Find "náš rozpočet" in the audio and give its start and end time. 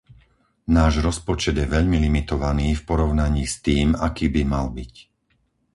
0.77-1.55